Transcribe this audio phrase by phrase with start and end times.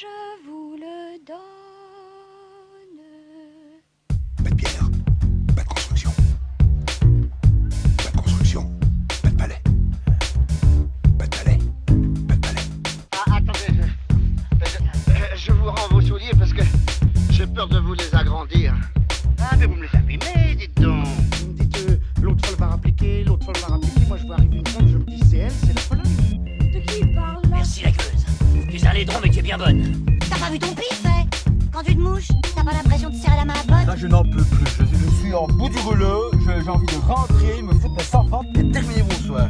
[0.00, 0.06] je
[0.44, 0.57] vous
[29.58, 30.06] bonne.
[30.30, 31.24] T'as pas vu ton pif, hein
[31.72, 34.06] Quand tu te mouches, t'as pas l'impression de serrer la main à pote Là, je
[34.06, 34.66] n'en peux plus.
[34.78, 36.30] Je, je suis en bout du rouleau.
[36.44, 39.48] J'ai envie de rentrer, me foutre mes enfants et terminer mon soir.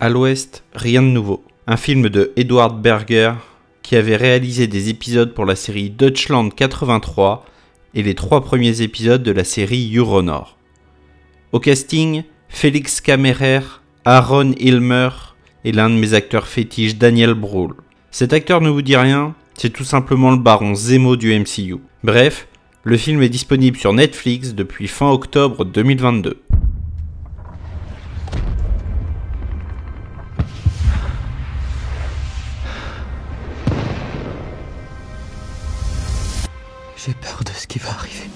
[0.00, 1.44] À l'ouest, rien de nouveau.
[1.66, 3.34] Un film de Edward Berger
[3.82, 7.44] qui avait réalisé des épisodes pour la série Deutschland 83
[7.94, 10.56] et les trois premiers épisodes de la série Euronor.
[11.52, 13.60] Au casting, Félix Kammerer,
[14.04, 15.10] Aaron Hilmer
[15.64, 17.74] et l'un de mes acteurs fétiches Daniel Brühl.
[18.10, 21.76] Cet acteur ne vous dit rien, c'est tout simplement le baron Zemo du MCU.
[22.02, 22.48] Bref,
[22.82, 26.42] le film est disponible sur Netflix depuis fin octobre 2022.
[36.96, 38.28] J'ai peur de ce qui va arriver.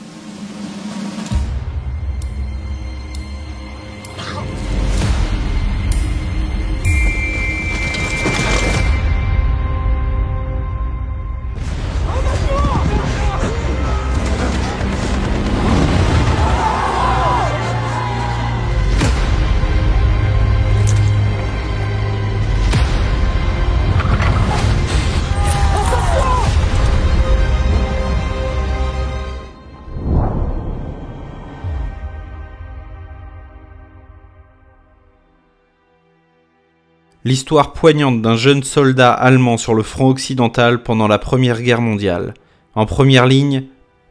[37.26, 42.34] L'histoire poignante d'un jeune soldat allemand sur le front occidental pendant la Première Guerre mondiale.
[42.74, 43.64] En première ligne,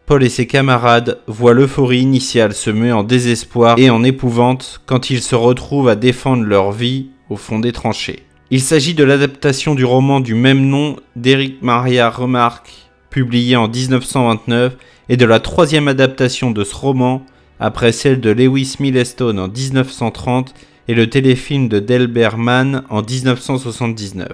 [0.08, 5.12] Paul et ses camarades voient l'euphorie initiale se muer en désespoir et en épouvante quand
[5.12, 8.26] ils se retrouvent à défendre leur vie au fond des tranchées.
[8.50, 12.74] Il s'agit de l'adaptation du roman du même nom d'Eric Maria Remarque,
[13.12, 14.76] publié en 1929,
[15.10, 17.24] et de la troisième adaptation de ce roman,
[17.60, 20.56] après celle de Lewis Milestone en 1930
[20.88, 24.28] et le téléfilm de Delbert Mann en 1979.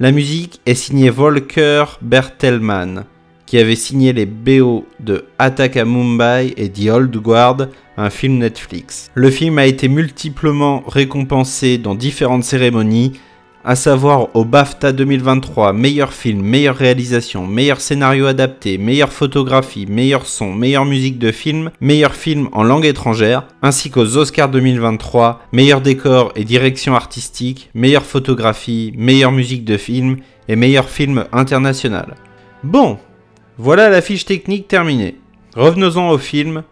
[0.00, 3.04] La musique est signée Volker Bertelmann,
[3.46, 8.38] qui avait signé les BO de Attack à Mumbai et The Old Guard, un film
[8.38, 9.10] Netflix.
[9.14, 13.12] Le film a été multiplement récompensé dans différentes cérémonies,
[13.64, 20.26] à savoir au BAFTA 2023, meilleur film, meilleure réalisation, meilleur scénario adapté, meilleure photographie, meilleur
[20.26, 25.80] son, meilleure musique de film, meilleur film en langue étrangère, ainsi qu'aux Oscars 2023, meilleur
[25.80, 32.16] décor et direction artistique, meilleure photographie, meilleure musique de film et meilleur film international.
[32.62, 32.98] Bon,
[33.56, 35.16] voilà la fiche technique terminée.
[35.56, 36.64] Revenons-en au film.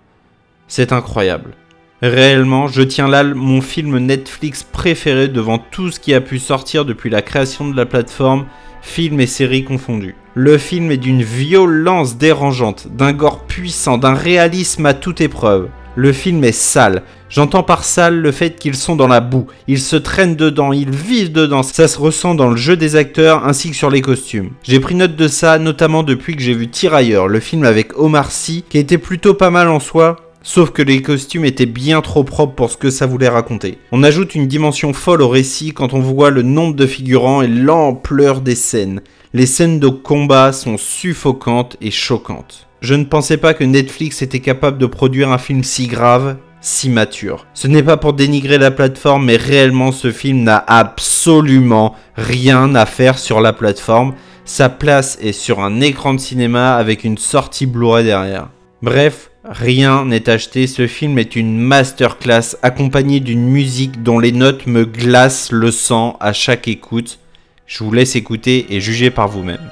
[0.68, 1.54] C'est incroyable.
[2.02, 6.84] Réellement, je tiens là mon film Netflix préféré devant tout ce qui a pu sortir
[6.84, 8.46] depuis la création de la plateforme,
[8.82, 10.16] films et séries confondus.
[10.34, 15.68] Le film est d'une violence dérangeante, d'un gore puissant, d'un réalisme à toute épreuve.
[15.94, 17.04] Le film est sale.
[17.28, 20.90] J'entends par sale le fait qu'ils sont dans la boue, ils se traînent dedans, ils
[20.90, 24.50] vivent dedans, ça se ressent dans le jeu des acteurs ainsi que sur les costumes.
[24.64, 28.32] J'ai pris note de ça notamment depuis que j'ai vu Tirailleurs, le film avec Omar
[28.32, 32.24] Sy, qui était plutôt pas mal en soi, Sauf que les costumes étaient bien trop
[32.24, 33.78] propres pour ce que ça voulait raconter.
[33.92, 37.48] On ajoute une dimension folle au récit quand on voit le nombre de figurants et
[37.48, 39.02] l'ampleur des scènes.
[39.34, 42.68] Les scènes de combat sont suffocantes et choquantes.
[42.80, 46.90] Je ne pensais pas que Netflix était capable de produire un film si grave, si
[46.90, 47.46] mature.
[47.54, 52.86] Ce n'est pas pour dénigrer la plateforme, mais réellement ce film n'a absolument rien à
[52.86, 54.14] faire sur la plateforme.
[54.44, 58.48] Sa place est sur un écran de cinéma avec une sortie Blu-ray derrière.
[58.82, 64.66] Bref, rien n'est acheté, ce film est une masterclass accompagnée d'une musique dont les notes
[64.66, 67.18] me glacent le sang à chaque écoute.
[67.66, 69.70] Je vous laisse écouter et juger par vous-même.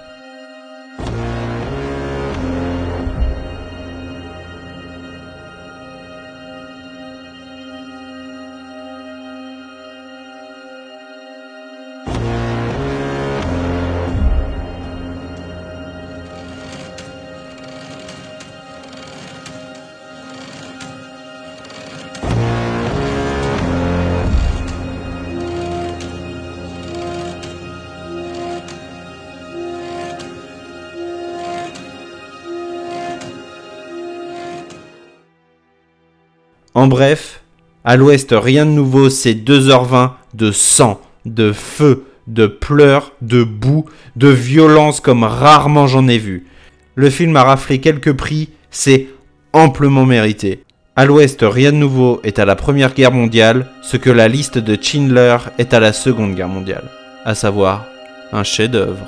[36.80, 37.42] En bref,
[37.84, 43.84] à l'ouest, rien de nouveau, c'est 2h20 de sang, de feu, de pleurs, de boue,
[44.16, 46.46] de violence comme rarement j'en ai vu.
[46.94, 49.08] Le film a raflé quelques prix, c'est
[49.52, 50.64] amplement mérité.
[50.96, 54.56] À l'ouest, rien de nouveau est à la Première Guerre mondiale, ce que la liste
[54.56, 56.88] de Schindler est à la Seconde Guerre mondiale,
[57.26, 57.84] à savoir
[58.32, 59.04] un chef-d'œuvre.